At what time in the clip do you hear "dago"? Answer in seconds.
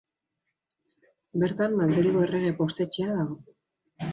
3.21-3.39